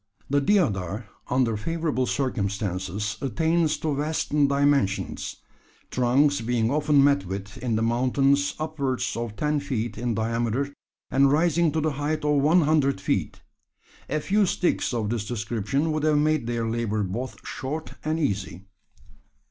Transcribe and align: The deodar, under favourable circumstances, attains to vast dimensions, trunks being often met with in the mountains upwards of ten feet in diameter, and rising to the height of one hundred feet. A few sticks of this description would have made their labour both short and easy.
The 0.31 0.41
deodar, 0.41 1.05
under 1.29 1.55
favourable 1.55 2.07
circumstances, 2.07 3.17
attains 3.21 3.77
to 3.77 3.93
vast 3.95 4.29
dimensions, 4.31 5.35
trunks 5.91 6.41
being 6.41 6.71
often 6.71 7.03
met 7.03 7.27
with 7.27 7.59
in 7.59 7.75
the 7.75 7.83
mountains 7.83 8.55
upwards 8.57 9.15
of 9.15 9.35
ten 9.35 9.59
feet 9.59 9.99
in 9.99 10.15
diameter, 10.15 10.73
and 11.11 11.31
rising 11.31 11.71
to 11.73 11.81
the 11.81 11.91
height 12.01 12.25
of 12.25 12.41
one 12.41 12.61
hundred 12.61 12.99
feet. 12.99 13.43
A 14.09 14.19
few 14.19 14.47
sticks 14.47 14.91
of 14.91 15.11
this 15.11 15.23
description 15.27 15.91
would 15.91 16.01
have 16.01 16.17
made 16.17 16.47
their 16.47 16.67
labour 16.67 17.03
both 17.03 17.37
short 17.47 17.93
and 18.03 18.19
easy. 18.19 18.63